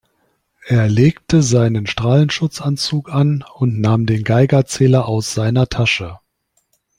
[0.65, 6.17] Er legte seinen Strahlenschutzanzug an und nahm den Geigerzähler aus seiner Tasche.